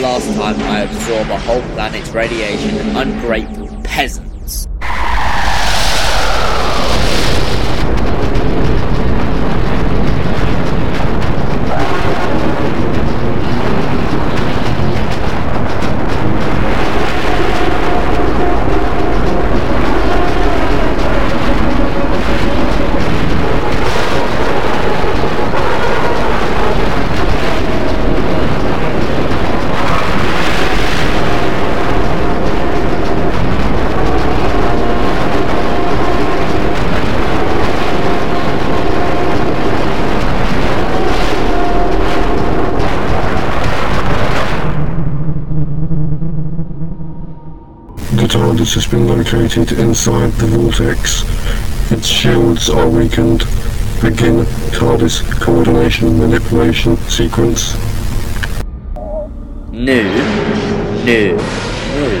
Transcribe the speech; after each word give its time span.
last 0.00 0.32
time 0.34 0.60
I 0.62 0.80
absorb 0.80 1.28
a 1.30 1.38
whole 1.38 1.62
planet's 1.74 2.10
radiation, 2.10 2.96
ungrateful 2.96 3.68
peasants? 3.82 4.27
The 48.18 48.26
TARDIS 48.26 48.74
has 48.74 48.84
been 48.84 49.06
located 49.06 49.70
inside 49.78 50.32
the 50.32 50.46
vortex. 50.48 51.22
Its 51.92 52.08
shields 52.08 52.68
are 52.68 52.88
weakened. 52.88 53.44
Begin 54.02 54.44
TARDIS 54.74 55.22
coordination 55.40 56.18
manipulation 56.18 56.96
sequence. 57.08 57.76
New, 59.70 60.02
new, 61.04 61.36
new, 61.94 62.18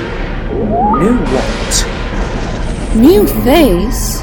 new 1.00 1.18
what? 1.34 1.86
New 2.94 3.26
face? 3.42 4.20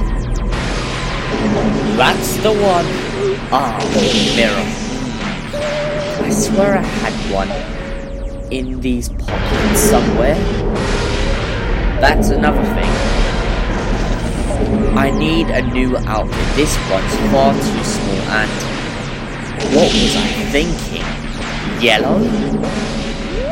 That's 1.98 2.38
the 2.38 2.54
one. 2.54 2.86
Ah, 3.52 3.78
mirror. 4.38 4.66
I 6.26 6.30
swear 6.30 6.78
I 6.78 6.82
had 6.82 7.34
one 7.34 7.50
in 8.50 8.80
these 8.80 9.10
pockets 9.10 9.82
somewhere. 9.82 10.65
That's 12.00 12.30
another 12.30 12.64
thing. 12.76 12.92
I 14.98 15.12
need 15.12 15.48
a 15.50 15.62
new 15.62 15.98
outfit. 15.98 16.56
This 16.56 16.76
one's 16.90 17.16
far 17.32 17.54
too 17.54 17.84
small 17.84 18.22
and 18.32 18.76
what 19.74 19.92
was 19.94 20.16
I 20.16 20.28
thinking? 20.52 21.82
Yellow? 21.82 22.20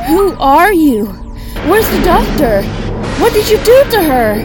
Who 0.07 0.33
are 0.39 0.71
you? 0.71 1.05
Where's 1.67 1.89
the 1.89 2.01
doctor? 2.03 2.61
What 3.21 3.33
did 3.33 3.49
you 3.49 3.57
do 3.59 3.83
to 3.91 4.03
her? 4.03 4.35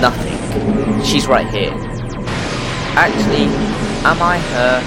Nothing. 0.00 1.02
She's 1.04 1.26
right 1.26 1.48
here. 1.48 1.72
Actually, 2.94 3.46
am 4.04 4.22
I 4.22 4.38
her? 4.38 4.82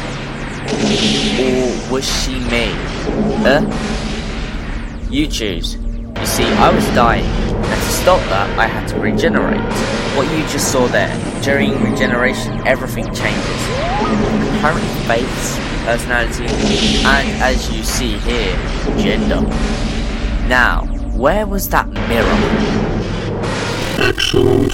Or 1.39 1.91
was 1.91 2.05
she 2.23 2.39
me? 2.39 2.71
Huh? 3.43 3.61
You 5.09 5.27
choose. 5.27 5.82
You 6.23 6.27
see, 6.27 6.45
I 6.45 6.73
was 6.73 6.85
dying, 6.95 7.25
and 7.25 7.65
to 7.65 7.91
stop 7.91 8.21
that, 8.29 8.57
I 8.57 8.65
had 8.65 8.87
to 8.87 8.97
regenerate. 8.97 9.59
What 10.15 10.31
you 10.31 10.41
just 10.47 10.71
saw 10.71 10.87
there, 10.87 11.13
during 11.41 11.71
regeneration, 11.83 12.65
everything 12.65 13.13
changes. 13.13 13.61
Current 14.61 14.87
face, 15.05 15.59
personality, 15.83 16.45
and 17.03 17.27
as 17.43 17.69
you 17.69 17.83
see 17.83 18.19
here, 18.19 18.55
gender. 18.97 19.41
Now, 20.47 20.85
where 21.11 21.45
was 21.45 21.67
that 21.71 21.89
mirror? 21.89 22.39
Excellent. 23.99 24.71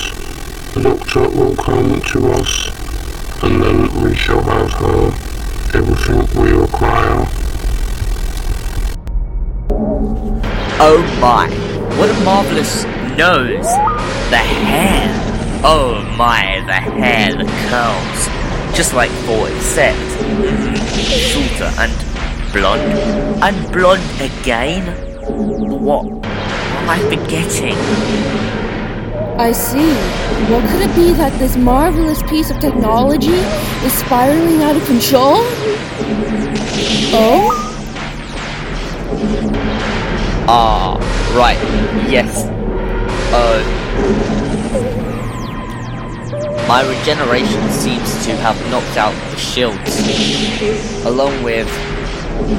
The 0.75 0.81
doctor 0.83 1.29
will 1.29 1.55
come 1.55 1.99
to 1.99 2.27
us, 2.33 3.41
and 3.41 3.63
then 3.63 4.03
we 4.03 4.13
shall 4.13 4.43
have 4.43 4.71
her 4.73 5.07
everything 5.73 6.43
we 6.43 6.51
require. 6.51 7.38
Oh 10.81 11.01
my, 11.19 11.49
what 11.97 12.09
a 12.09 12.13
marvelous 12.23 12.85
nose! 13.17 13.67
The 14.29 14.37
hair! 14.37 15.11
Oh 15.61 16.01
my, 16.17 16.63
the 16.65 16.71
hair, 16.71 17.35
the 17.35 17.43
curls! 17.67 18.75
Just 18.77 18.93
like 18.93 19.11
Thor, 19.25 19.49
except 19.49 19.99
shorter 21.03 21.69
and 21.79 21.91
blonde. 22.53 23.43
And 23.43 23.71
blonde 23.73 24.01
again? 24.21 24.85
What 25.83 26.05
am 26.05 26.89
I 26.89 26.99
forgetting? 27.09 27.75
I 29.37 29.51
see. 29.51 29.93
What 30.49 30.63
could 30.69 30.89
it 30.89 30.95
be 30.95 31.11
that 31.11 31.37
this 31.39 31.57
marvelous 31.57 32.23
piece 32.23 32.51
of 32.51 32.59
technology 32.59 33.39
is 33.85 33.91
spiraling 33.91 34.63
out 34.63 34.77
of 34.77 34.85
control? 34.85 35.39
Oh? 37.11 37.58
Ah, 40.51 40.97
right, 41.37 41.59
yes. 42.09 42.45
Uh, 43.31 43.61
my 46.67 46.81
regeneration 46.89 47.69
seems 47.69 48.25
to 48.25 48.35
have 48.37 48.57
knocked 48.71 48.97
out 48.97 49.13
the 49.29 49.37
shields, 49.37 51.05
along 51.05 51.43
with 51.43 51.69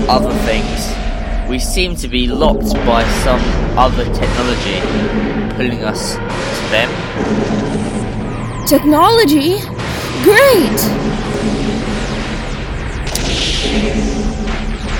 other 0.09 0.33
things. 0.47 0.95
We 1.51 1.59
seem 1.59 1.97
to 1.97 2.07
be 2.07 2.29
locked 2.29 2.73
by 2.87 3.03
some 3.25 3.41
other 3.77 4.05
technology, 4.15 4.81
pulling 5.57 5.83
us 5.83 6.15
to 6.15 6.63
them. 6.71 6.91
Technology? 8.69 9.59
Great! 10.23 10.79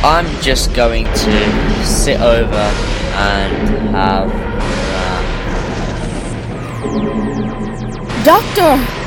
I'm 0.03 0.27
just 0.41 0.75
going 0.75 1.05
to 1.05 1.85
sit 1.85 2.21
over 2.23 2.57
and 2.57 3.91
have 3.91 4.31
that. 4.31 5.21
Doctor! 8.25 9.01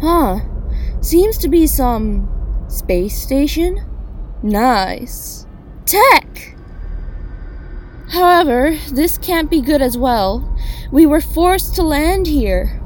Huh. 0.00 0.40
Seems 1.00 1.38
to 1.38 1.48
be 1.48 1.66
some 1.66 2.28
space 2.68 3.20
station? 3.20 3.84
Nice. 4.42 5.46
Tech! 5.86 6.54
However, 8.10 8.76
this 8.90 9.18
can't 9.18 9.50
be 9.50 9.60
good 9.60 9.82
as 9.82 9.98
well. 9.98 10.56
We 10.90 11.06
were 11.06 11.20
forced 11.20 11.74
to 11.76 11.82
land 11.82 12.26
here. 12.26 12.80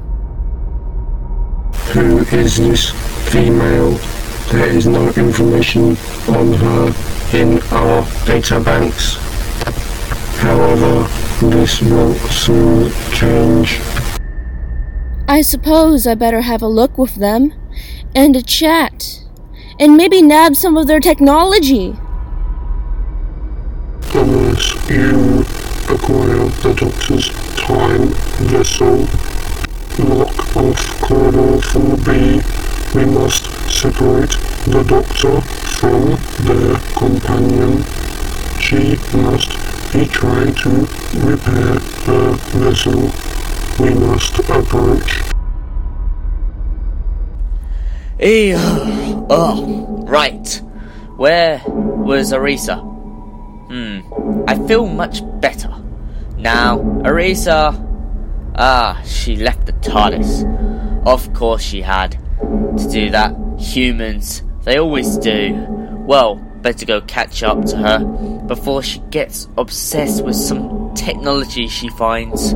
Who 1.93 2.19
is 2.35 2.57
this 2.57 2.91
female? 3.31 3.91
There 4.51 4.67
is 4.67 4.87
no 4.87 5.07
information 5.09 5.95
on 6.27 6.53
her 6.53 6.87
in 7.37 7.59
our 7.71 8.03
databanks. 8.25 9.17
However, 10.39 11.07
this 11.47 11.81
will 11.81 12.13
soon 12.15 12.91
change. 13.11 13.79
I 15.33 15.41
suppose 15.41 16.05
I 16.05 16.13
better 16.13 16.41
have 16.41 16.61
a 16.61 16.67
look 16.67 16.95
with 16.95 17.15
them 17.15 17.55
and 18.13 18.35
a 18.35 18.43
chat. 18.43 19.23
And 19.79 19.97
maybe 19.97 20.21
nab 20.21 20.55
some 20.55 20.77
of 20.77 20.85
their 20.85 20.99
technology. 20.99 21.95
Unless 24.13 24.89
you 24.91 25.39
acquire 25.89 26.45
the 26.61 26.75
doctor's 26.77 27.29
time 27.57 28.09
vessel, 28.45 29.07
lock 30.07 30.55
off 30.55 31.01
corridor 31.01 31.57
4B, 31.65 32.93
we 32.93 33.05
must 33.05 33.45
separate 33.71 34.37
the 34.67 34.83
doctor 34.83 35.41
from 35.79 36.15
their 36.45 36.75
companion. 36.93 37.83
She 38.61 38.97
must 39.17 39.49
be 39.91 40.05
trying 40.05 40.53
to 40.53 40.87
repair 41.25 41.79
her 42.05 42.33
vessel. 42.53 43.11
We 43.79 43.89
must 43.95 44.37
approach. 44.37 45.22
Eh, 48.19 48.53
oh, 49.29 50.03
right. 50.07 50.61
Where 51.17 51.61
was 51.67 52.31
Arisa? 52.31 52.79
Hmm, 53.67 54.43
I 54.47 54.55
feel 54.67 54.85
much 54.87 55.21
better. 55.41 55.73
Now, 56.37 56.79
Arisa. 57.03 57.79
Ah, 58.55 59.01
she 59.03 59.35
left 59.35 59.65
the 59.65 59.73
TARDIS. 59.73 60.45
Of 61.07 61.33
course 61.33 61.63
she 61.63 61.81
had. 61.81 62.11
To 62.77 62.89
do 62.89 63.09
that, 63.09 63.35
humans, 63.57 64.43
they 64.63 64.77
always 64.77 65.17
do. 65.17 65.65
Well, 66.05 66.35
better 66.35 66.85
go 66.85 67.01
catch 67.01 67.41
up 67.41 67.65
to 67.65 67.77
her 67.77 67.99
before 68.47 68.83
she 68.83 68.99
gets 69.09 69.47
obsessed 69.57 70.23
with 70.23 70.35
some 70.35 70.93
technology 70.93 71.67
she 71.67 71.89
finds. 71.89 72.53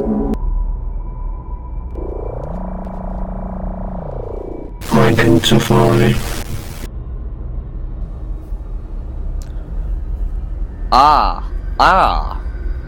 Identify. 5.27 6.13
Ah, 10.89 11.51
ah. 11.77 12.41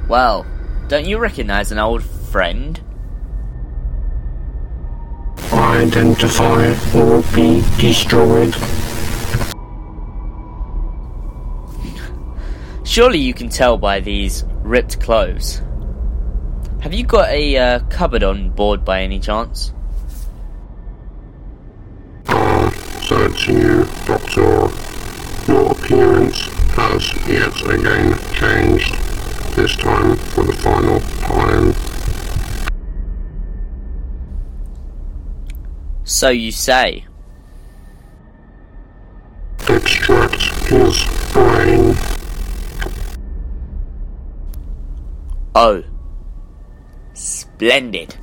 Well, 0.08 0.46
don't 0.88 1.06
you 1.06 1.18
recognize 1.18 1.74
an 1.74 1.80
old 1.80 2.02
friend? 2.02 2.80
Identify 5.52 6.74
or 6.96 7.22
be 7.36 7.62
destroyed. 7.78 8.56
Surely 12.86 13.20
you 13.20 13.34
can 13.34 13.50
tell 13.50 13.78
by 13.78 14.00
these 14.00 14.46
ripped 14.64 15.02
clothes. 15.02 15.62
Have 16.80 16.94
you 16.94 17.04
got 17.04 17.28
a 17.32 17.58
uh, 17.58 17.80
cupboard 17.90 18.24
on 18.24 18.52
board 18.52 18.86
by 18.86 19.02
any 19.02 19.20
chance? 19.20 19.74
You, 23.48 23.86
Doctor. 24.06 24.70
Your 25.48 25.72
appearance 25.72 26.42
has 26.76 27.14
yet 27.28 27.62
again 27.70 28.18
changed, 28.34 28.94
this 29.56 29.76
time 29.76 30.16
for 30.16 30.44
the 30.44 30.54
final 30.54 31.00
time. 31.22 31.74
So 36.04 36.30
you 36.30 36.52
say. 36.52 37.06
Extract 39.68 40.42
his 40.68 41.04
brain. 41.34 41.96
Oh. 45.56 45.84
Splendid. 47.14 48.19